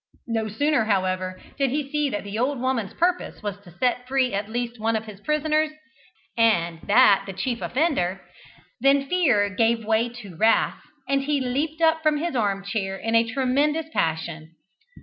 [0.25, 4.33] No sooner, however, did he see that the old woman's purpose was to set free
[4.33, 5.69] at least one of his prisoners,
[6.35, 8.21] and that the chief offender,
[8.79, 13.31] than fear gave way to wrath, and he leaped up from his armchair in a
[13.31, 14.55] tremendous passion.